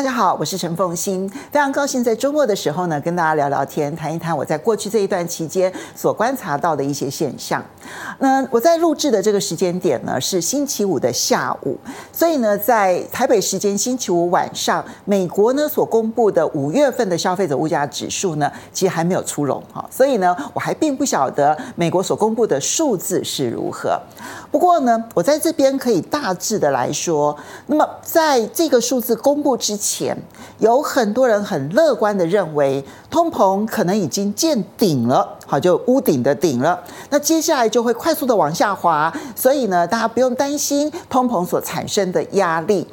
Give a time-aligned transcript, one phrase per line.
[0.00, 7.62] 大家好，我是陈凤欣，非常高兴在周末的时候呢，跟大家聊聊天，谈一谈我在过去这一段期间所观察到的一些现象。
[8.18, 11.76] 那我在录制的这个时间点呢，是星期五的下午，
[12.10, 24.00] 所以呢，在台北时间星期五晚上，美国呢所公布的五月份的消费者物价指数呢，其实还没有出笼哈，所以呢，我还并不晓得美国所公布的数字是如何。
[24.50, 27.36] 不过呢，我在这边可以大致的来说，
[27.66, 30.16] 那么在这个数字公布之前，前
[30.58, 36.80] 有很多人很乐观的认为，通膨可能已经见顶了，好，就屋顶的顶了。
[37.10, 42.86] 那接下来就会快速的往下滑，所以呢，大家不用担心通膨所产生的压力。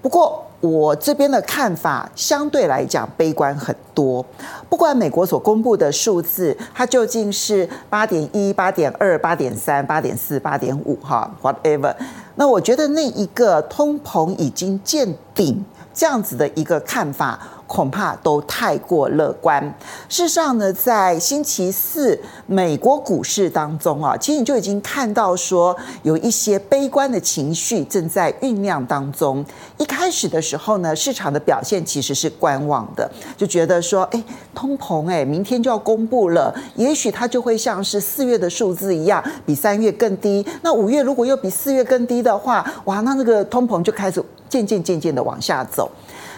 [0.00, 4.24] 不过，我这边的看法相对来讲悲观很多。
[4.68, 11.94] 不管美国所公布的数字，它究竟是八点一、八点二、八点三、八点四、八点五，哈，whatever。
[12.36, 17.38] 那我觉得那一个通膨已经见顶这样子的一个看法。
[17.64, 19.62] 恐怕都太过乐观。
[20.06, 29.42] 事实上呢，在星期四美国股市当中啊，其实你就已经看到说有一些悲观的情绪正在酝酿当中。
[29.78, 34.22] 一开始的时候呢，市场的表现其实是观望的，就觉得说，哎，
[34.54, 40.46] 通膨哎，明天就要公布了，也许它就会像是四月的数字一样，比三月更低。
[40.60, 44.22] 那五月如果又比四月更低的话，哇，那那个通膨就开始
[44.52, 45.90] 渐渐渐渐的往下走。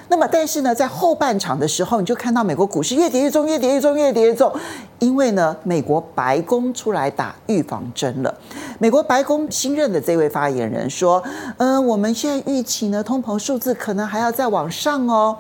[0.09, 4.53] 那么，但是呢，在后半场的时候，你就看到美国股市越跌越重，越跌越重，越跌越重。
[5.01, 8.33] 因为呢，美国白宫出来打预防针了。
[8.79, 11.21] 美国白宫新任的这位发言人说
[11.59, 15.37] ：“嗯、我们现在预期呢，通膨数字可能还要再往上哦。”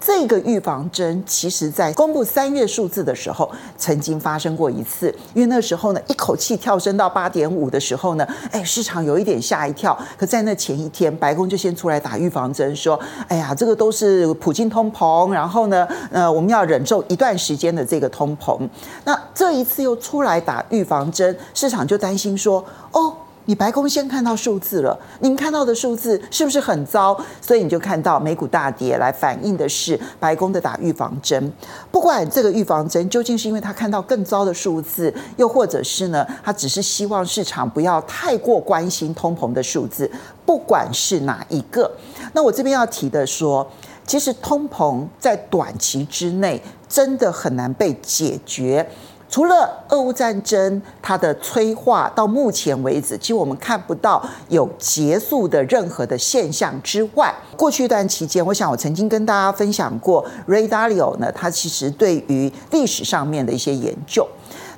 [0.00, 5.14] 这个预防针，其实在公布三月数字的时候，曾经发生过一次。
[5.34, 9.96] 因为那时候呢，一口气跳升到八点五的时候呢，哎，市场有一点吓一跳。
[10.16, 18.58] 可在那前一天，白宫就先出来打预防针，说：“哎呀，这个都是普京通膨，然后呢，呃，我们要忍受一段时间的这个通膨。”
[19.04, 23.14] 那这一次又出来打预防针，市场就担心说：“哦。”
[23.50, 27.20] 你白宫先看到数字了，您看到的数字是不是很糟？
[27.40, 31.52] 所以你就看到美股大跌，来反映的是白宫的打预防针。
[31.90, 40.08] 不管这个预防针究竟是因为他看到更糟的数字，又或者是呢，他只是希望市场不要太过关心通膨的数字。
[40.46, 41.90] 不管是哪一个，
[42.32, 43.68] 那我这边要提的说，
[44.06, 48.88] 其实通膨在短期之内真的很难被解决。
[49.30, 64.26] 除了俄乌战争它的催化，到目前为止，其实我们看不到有结束的任何的现象之外，过去一段期间，我想我曾经跟大家分享过，Ray Dalio 呢，他其实对于历史上面的一些研究。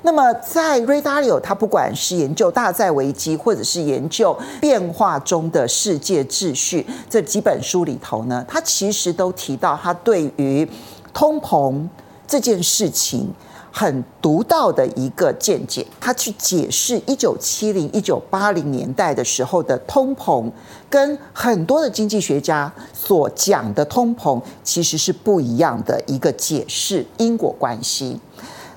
[0.03, 10.69] 那么在 Ray Dalio，他不管是研究大债危机，或者是研究变化中的世界秩序这几本书里头呢，他其实都提到他对于
[11.11, 11.87] 通膨
[12.27, 13.33] 这件事情。
[13.75, 20.47] 很独到的一个见解，他去解释一九七零、一九八零年代的时候的通膨，
[20.87, 28.19] 跟很多的经济学家所讲的通膨其实是不一样的一个解释因果关系。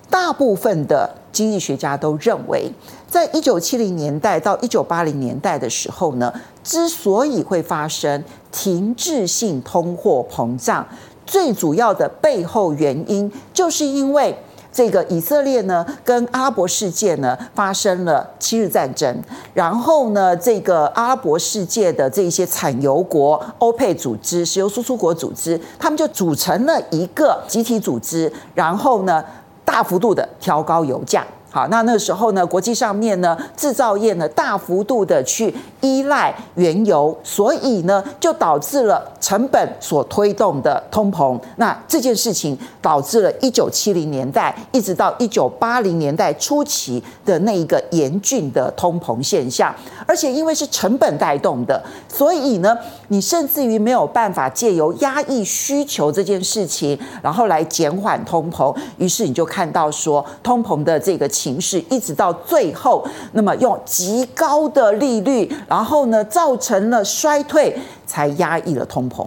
[0.08, 2.72] 大部分的经济学家都认为，
[3.06, 6.32] 在一九七零年代到一九八零年代的时候呢，
[6.64, 10.88] 之所以会发生停滞性通货膨胀，
[11.26, 14.34] 最主要的背后原因就是因为。
[14.76, 19.16] 这个以色列呢，跟阿拉伯世界呢发生了七日战争，
[19.54, 29.24] 然后呢，这个阿拉伯世界的这些产油国欧佩组织、石油输出国组织，他们就组成了一个集体组织，然后呢，
[29.64, 31.24] 大幅度的调高油价。
[31.48, 35.54] 好，那那个时候呢，国际上面呢，制造业呢大幅度的去
[35.86, 41.38] 依赖原油，所以呢，就导致了成本所推动的通膨。
[41.56, 49.72] 那这件事情导致了一九七零年代一直到一九八零年代初期的那一个严峻的通膨现象。
[50.06, 52.76] 而且因为是成本带动的，所以呢，
[53.08, 58.74] 你甚至于没有办法借由压抑需求这件事情，然后来减缓通膨。
[58.96, 61.26] 于是你就看到说，通膨的这个。
[61.36, 69.26] 情势一直到最后，那么用极高的利率，然后呢，造成了衰退，才压抑了通膨。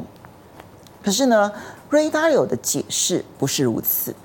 [1.04, 1.51] 可是呢
[1.92, 4.16] ，Ray Dalio 的解释不是如此。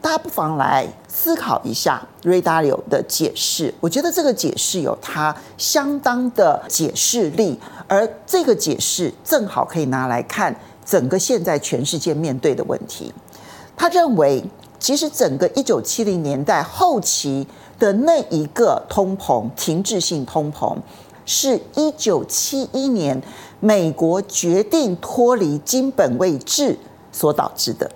[0.00, 3.74] 大家不妨来思考一下 Ray Dalio 的解释。
[3.78, 13.12] 我觉得这个解释有它相当的解释力，而这个解释正好可以拿来看整个现在全世界面对的问题。
[13.76, 14.42] 他认为。
[14.78, 17.44] 其实整个一九七零年代后期
[17.78, 20.76] 的那一个通膨，停滞性通膨，
[21.26, 23.20] 是一九七一年
[23.60, 26.78] 美国决定脱离金本位制
[27.12, 27.90] 所导致的。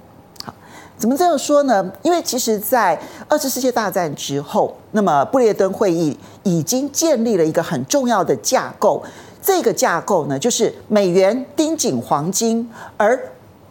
[0.45, 0.53] 好，
[0.99, 1.91] 怎么这样说呢？
[2.03, 9.03] 因为其实，在二次世界大战之后，那么布列登会议已经建立了一个很重要的架构。
[9.43, 13.19] 这个架构呢，就是美元盯紧黄金，而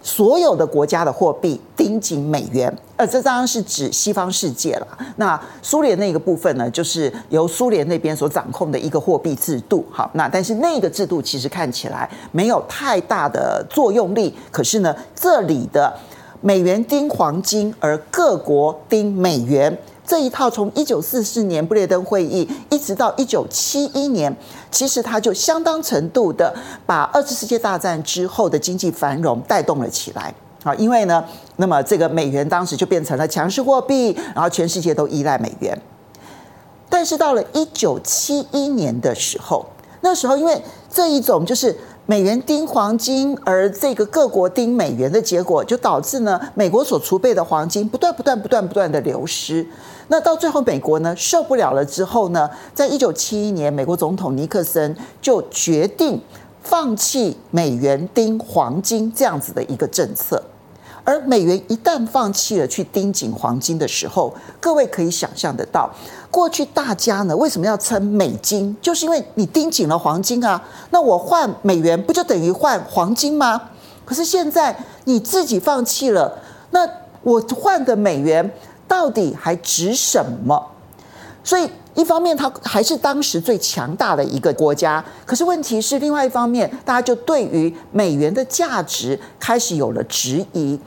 [0.01, 2.73] 所有的国家的货币盯紧美元。
[2.97, 4.87] 呃，这当然是指西方世界了。
[5.17, 9.85] 那苏联那个部分呢，就是由苏联那边所掌控的一个货币制度。
[9.91, 14.35] 好，那但是那个制度其实看起来没有太大的作用力。
[14.51, 15.93] 可是呢，这里的
[16.41, 19.77] 美元盯黄金，而各国盯美元。
[20.09, 24.35] 这一套从一九四四年布列登会议一直到一九七一年，
[24.71, 26.51] 其实它就相当程度的
[26.83, 30.33] 把二次世界大战之后的经济繁荣带动了起来。
[30.63, 31.23] 好，因为呢，
[31.57, 35.79] 那么这个美元当时就变成了强势货币，然后全世界都依赖美元。
[36.89, 39.63] 但是到了一九七一年的时候，
[40.01, 40.59] 那时候因为
[40.91, 41.77] 这一种就是。
[42.09, 49.63] 美元盯黄金，而这个各国盯美元的结果，就导致呢，美国所储备的黄金不断、不断、不断、不断的流失。
[50.07, 56.19] 那到最后，美国呢受不了了之后呢，在一九七一年，美国总统尼克森就决定
[56.63, 60.41] 放弃美元盯黄金这样子的一个政策。
[61.09, 65.89] 而美元一旦放弃了去盯紧黄金的时候，各位可以想象得到，
[66.29, 68.77] 过去大家呢为什么要称美金？
[68.79, 70.61] 就是因为你盯紧了黄金啊，
[70.91, 73.59] 那我换美元不就等于换黄金吗？
[74.05, 76.37] 可是现在你自己放弃了，
[76.69, 76.87] 那
[77.23, 78.51] 我换的美元
[78.87, 80.63] 到底还值什么？
[81.43, 81.67] 所以。
[81.95, 90.79] 一方面，它还是当时最强大的一个国家，可是问题是，另外一方面，大家就对于美元的价值开始有了质疑。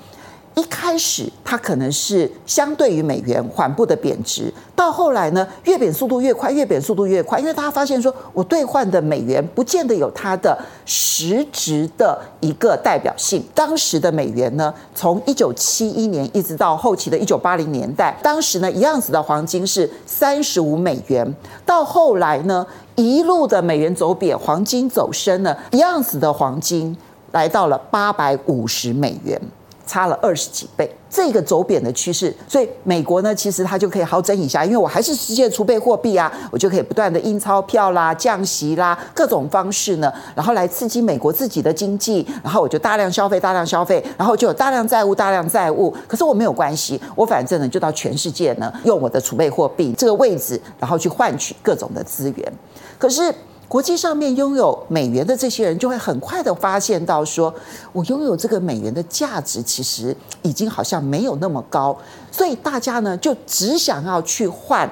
[0.55, 13.43] 一开始，它可能是相对于美元缓步的贬值，到后来呢，越贬速度越快，越贬速度越快，因为大家发现说，我兑换的美元不见得有它的实质的一个代表性。
[13.55, 21.35] 当时的美元呢，从一九七一年一直到后期的一九八零年代，当时呢，一盎司的黄金是三十五美元，
[21.65, 22.67] 到后来呢，
[22.97, 26.95] 一路的美元走贬，黄金走升呢，一盎司的黄金
[27.31, 29.41] 来到了八百五十美元。
[29.87, 45.95] 差了二十几倍，这个走贬的趋势，所以美国呢，其实它就可以好整以暇，因为我还是世界储备货币啊，我就可以不断的印钞票啦、降息啦，各种方式呢，然后来刺激美国自己的经济，然后我就大量消费、大量消费，然后就有大量债务、大量债务。
[46.07, 52.53] 可是我没有关系，我反正呢就到全世界呢用我的储备货币这个位置，然后去换取各种的资源。
[52.99, 53.35] 可是。
[53.73, 57.55] 国际上面拥有美元的这些人，就会很快的发现到说，说
[57.95, 61.97] 我拥有这个美元的价值，其实已经好像没有那么高，
[62.31, 64.87] 所以大家呢就只想要去换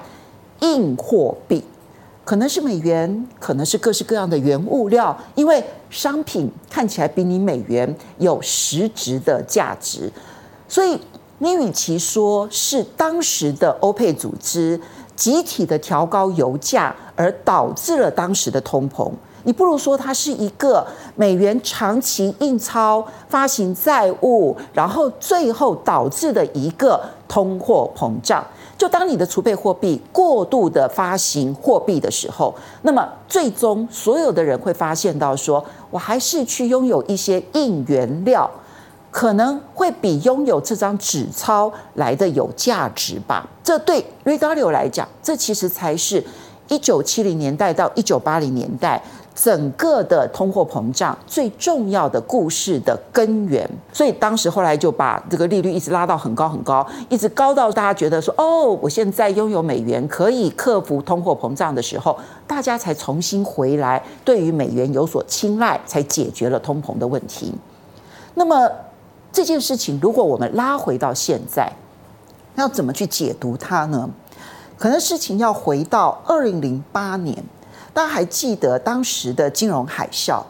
[0.61, 1.63] 硬货币，
[2.25, 10.11] 可能是美元，可能是各式各样的原物料，因为商品看起来比你美元有实质的价值，
[10.67, 10.99] 所以
[11.37, 14.81] 你与其说是当时的欧佩组织。
[15.21, 19.13] 集体的调高油价，而导致了当时的通膨。
[19.43, 28.43] 你不如说它是一个美元长期印钞、发行债务，然后最后导致的一个通货膨胀。
[28.79, 38.51] 就当你的储备货币过度的发行货币的时候，那么最终所有的人会发现到说，我还是去拥有一些硬原料。
[39.11, 43.49] 可能会比拥有这张纸钞来的有价值吧。
[43.63, 46.25] 这对 r e g a l i o 来讲，这其实才是
[46.69, 49.03] 一九七零年代到一九八零年代
[49.35, 53.69] 整个的通货膨胀最重要的故事的根源。
[53.93, 67.53] 所以当时后来就把这个利率一直拉到很高很高，一直高到大家觉得说，哦，我现在拥有美元可以克服通货膨胀的时候，大家才重新回来，对于美元有所青睐，才解决了通膨的问题。
[68.35, 68.71] 那么。
[69.33, 71.73] 这件事情，如果我们拉回到现在，
[72.57, 74.11] 要怎么去解读它呢？
[74.77, 77.45] 可能事情要回到二零零八年，
[77.93, 80.43] 大家还记得当时的金融海啸。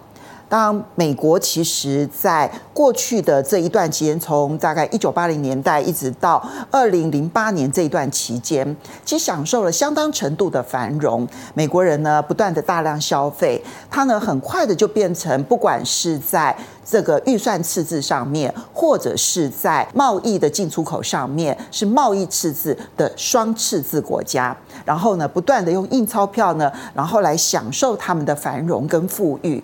[0.50, 11.26] 当美国其实在过去的这一段期间，从大概一九八零年代一直到二零零八年这一段期间，其实享受了相当程度的繁荣。
[11.54, 24.56] 美国人呢，不断的大量消费，它呢很快的就变成不管是在这个预算赤字上面，或者是在贸易的进出口上面，是贸易赤字的双赤字国家。
[24.84, 29.62] 然后呢，不断的用印钞票呢，然后来享受他们的繁荣跟富裕。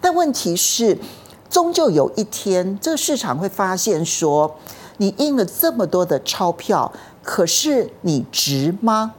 [0.00, 0.98] 但问题是，
[1.50, 4.56] 终究有一天，这个市场会发现说，
[4.98, 9.14] 你印了这么多的钞票，可是你值吗？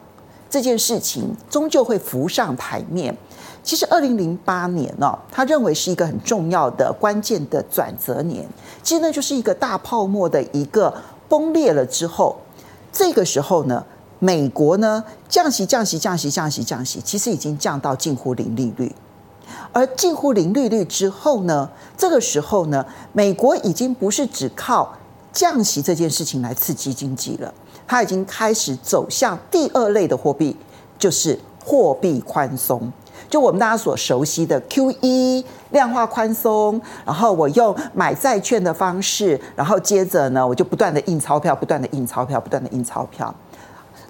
[0.50, 3.16] 这件事情终究会浮上台面。
[3.62, 8.48] 其实，二零零八年呢、哦，他认为是一个很重要的关键的转折年。
[8.82, 10.92] 其实呢，就是一个大泡沫的一个
[11.28, 12.38] 崩裂了之后，
[12.92, 13.86] 这个时候呢，
[14.18, 18.92] 美国呢降息、降息、降息、降息、降息，其实已经降到近乎零利率。
[19.72, 24.94] 而近乎零利率之后呢，这个时候呢，美国已经不是只靠
[25.32, 27.54] 降息这件事情来刺激经济了，
[27.88, 30.58] 它已经开始走向第二类的货币，
[30.98, 32.92] 就是货币宽松。
[33.30, 43.34] 就我们大家所熟悉的 QE 量化宽松，然后我用买债券的方式，然后接着呢，我就不断的印钞票，不断的印钞票，不断的印钞票。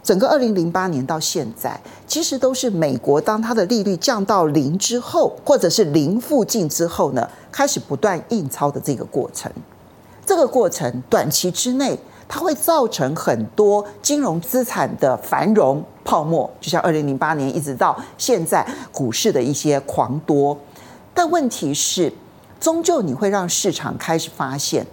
[0.10, 9.52] 整个二零零八年到现在，其实都是美国当它的利率降到零之后，或者是零附近之后呢，开始不断印钞的这个过程。
[10.26, 12.00] 这个过程短期之内。
[12.32, 20.56] 它会造成很多金融资产的繁荣泡沫，就像二零零八年一直到现在股市的一些狂多。
[21.12, 22.14] 但问题是，
[22.60, 24.86] 终究你会让市场开始发现，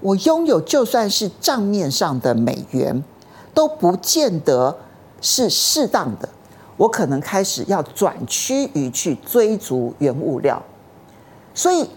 [0.00, 3.04] 我拥有就算是账面上的美元，
[3.54, 4.78] 都不见得
[5.20, 6.28] 是适当的。
[6.76, 10.62] 我可能开始要转趋于去追逐原物料。
[11.54, 11.88] 所以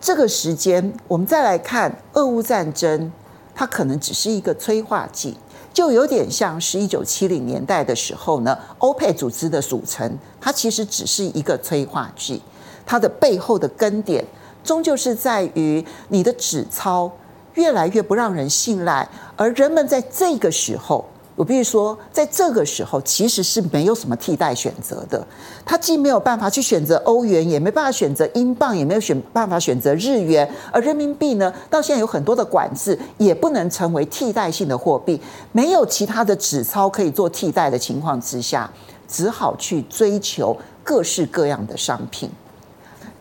[0.00, 3.12] 这个时间，我们再来看俄乌战争。
[3.58, 5.34] 它可能只是一个催化剂，
[5.72, 12.42] 就有点像是一九七零年代的时候呢，欧佩组织的组成，它其实只是一个催化剂，
[12.84, 14.22] 它的背后的根点，
[14.62, 17.10] 终究是在于你的纸钞
[17.56, 21.04] 越来越不让人信赖，而人们在这个时候。
[21.34, 25.22] 我必须说，在这个时候其实是没有什么替代选择的。
[25.66, 30.50] 他既没有办法去选择欧元，也没办法选择英镑，也没有选办法选择日元。
[30.72, 35.20] 而人民币呢，到现在有很多的管制，也不能成为替代性的货币。
[35.52, 38.72] 没有其他的纸钞可以做替代的情况之下，
[39.06, 42.30] 只好去追求各式各样的商品。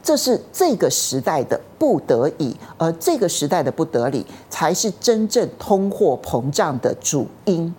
[0.06, 7.74] 这是这个时代的不得已，而这个时代的不得已，才是真正通货膨胀的主因。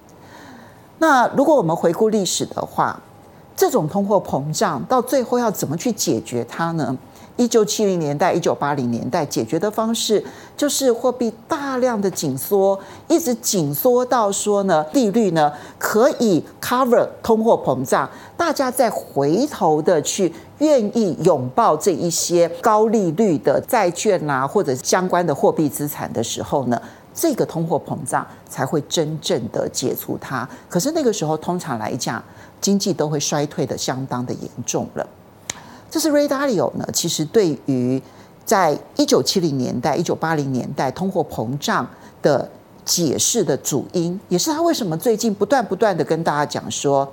[0.99, 3.00] 那如果我们回顾历史的话，
[3.56, 6.99] 这种通货膨胀到最后要怎么去解决它呢？
[7.37, 10.25] 一九七零年代、一九八零年代解决的方式
[10.57, 12.78] 就是货币大量的紧缩，
[13.09, 26.81] 一直紧缩到说呢，利率呢可以 cover 通货膨胀，大家再回头的去愿意拥抱这一些高利率的债券啊，或者相关的货币资产的时候呢，
[27.14, 32.23] 这个通货膨胀才会真正的解除它，可是那个时候通常来讲，
[32.62, 35.07] 经济都会衰退的相当的严重了。
[35.90, 38.02] 这是 Ray Dalio 呢，其实对于
[38.45, 41.88] 在一九七零年代、一九八零年代通货膨胀
[42.23, 42.50] 的
[42.85, 47.12] 解释的主因，也是他为什么最近不断不断的跟大家讲说，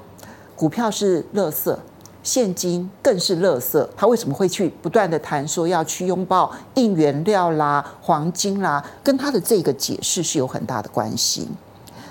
[0.55, 1.75] 股票是垃圾。
[2.21, 11.49] 现金更是垃圾，他为什么会去不断的谈说要去拥抱硬原料啦、黄金啦，跟他的这个解释是有很大的关系。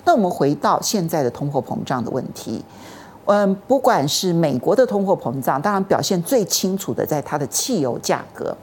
[0.04, 2.62] 那我们回到现在的通货膨胀的问题，
[3.26, 8.56] 嗯，不管是美国的通货膨胀，当然表现最清楚的在它的汽油价格。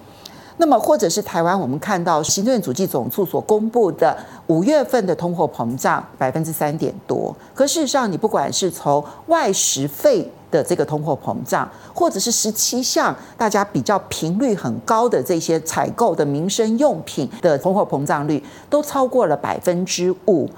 [0.57, 7.33] 那么，或者是台湾，我们看到行政院主计总处所公布的五月份的通货膨胀百分之三点多。
[7.55, 20.49] 可事实上，你不管是从外食费的这个通货膨胀，或者是十七项大家比较频率很高的这些采购的民生用品的通货膨胀率，都超过了百分之五，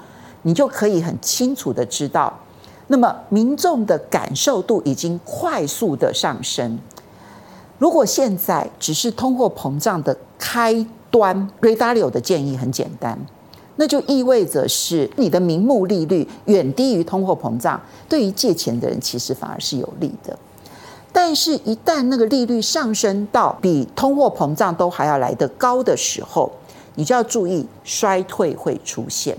[0.42, 2.36] 你就可以很清楚的知道，
[2.92, 6.78] 那么民众的感受度已经快速的上升。
[7.78, 13.18] 如果现在只是通货膨胀的开端 r a Dalio 的建议很简单，
[13.76, 17.80] 那就意味着是你的名目利率远低于通货膨胀，
[18.10, 20.38] 对于借钱的人其实反而是有利的。
[21.10, 26.52] 但是，一旦那个利率上升到比通货膨胀都还要来得高的时候，
[26.96, 29.34] 你就要注意衰退会出现。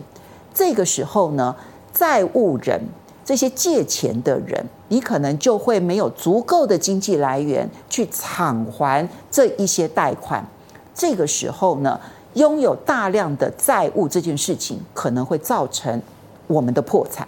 [0.56, 1.56] 这个时候呢，
[1.94, 2.82] 债务人。
[3.26, 10.46] 这些借钱的人，你可能就会没有足够的经济来源去偿还这一些贷款。
[10.94, 12.00] 这个时候呢，
[12.34, 16.02] 拥有大量的债务这件事情可能会造成
[16.48, 17.28] 我们的破产。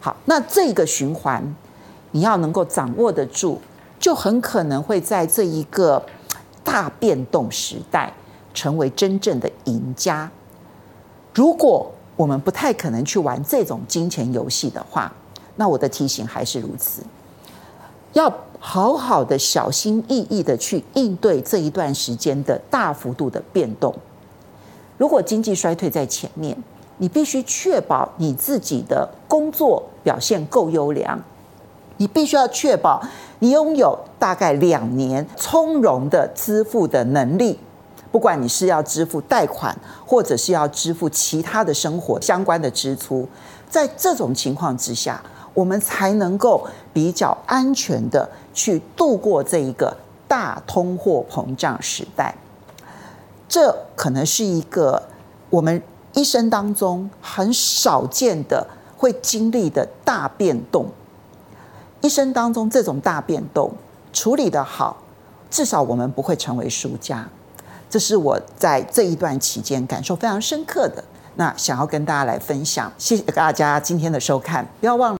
[0.00, 1.42] 好，那这个循环
[2.12, 3.58] 你要能够掌握得住，
[3.98, 6.04] 就很可能会在这一个
[6.62, 8.12] 大变动时代
[8.52, 10.30] 成为真正的赢家。
[11.34, 15.12] 如果我们不太可能去玩这种金钱游戏的话，
[15.54, 17.00] 那我的提醒还是如此，
[18.12, 23.94] 要好好的小心翼翼的去应对这一段时间的大幅度的变动。
[24.96, 26.60] 如果经济衰退在前面，
[26.96, 31.22] 你必须确保你自己的工作表现够优良，
[31.98, 33.00] 你必须要确保
[33.38, 37.60] 你拥有大概两年从容的支付的能力。
[38.10, 43.28] 不管你是要支付贷款，或者是要支付其他的生活相关的支出，
[43.68, 45.22] 在这种情况之下，
[45.52, 49.96] 我们才能够比较安全的去度过这一个
[50.26, 52.34] 大通货膨胀时代。
[53.48, 55.02] 这可能是一个
[55.50, 55.82] 我们
[56.14, 60.86] 一生当中很少见的会经历的大变动。
[62.00, 63.72] 一生当中这种大变动
[64.12, 64.98] 处理得好，
[65.50, 67.28] 至少我们不会成为输家。
[67.88, 71.02] 这是我在这一段期间感受非常深刻的，
[71.36, 75.16] 那想要跟大家来分享，谢谢大家今天的收看，不要忘了。